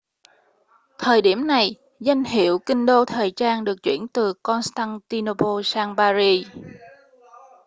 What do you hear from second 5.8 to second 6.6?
paris